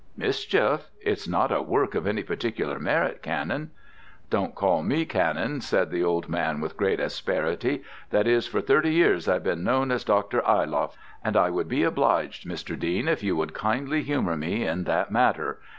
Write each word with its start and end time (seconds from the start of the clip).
"Mischief? 0.17 0.89
it's 0.99 1.27
not 1.27 1.51
a 1.51 1.61
work 1.61 1.93
of 1.93 2.07
any 2.07 2.23
particular 2.23 2.79
merit, 2.79 3.21
Canon." 3.21 3.69
"Don't 4.31 4.55
call 4.55 4.81
me 4.81 5.05
Canon," 5.05 5.61
said 5.61 5.91
the 5.91 6.03
old 6.03 6.27
man 6.27 6.59
with 6.59 6.75
great 6.75 6.99
asperity, 6.99 7.83
"that 8.09 8.25
is, 8.25 8.47
for 8.47 8.61
thirty 8.61 8.93
years 8.93 9.27
I've 9.29 9.43
been 9.43 9.63
known 9.63 9.91
as 9.91 10.03
Dr. 10.03 10.41
Ayloff, 10.41 10.97
and 11.23 11.37
I 11.37 11.49
shall 11.49 11.63
be 11.65 11.83
obliged, 11.83 12.47
Mr. 12.47 12.79
Dean, 12.79 13.07
if 13.07 13.21
you 13.21 13.35
would 13.35 13.53
kindly 13.53 14.01
humour 14.01 14.35
me 14.35 14.65
in 14.65 14.85
that 14.85 15.11
matter. 15.11 15.59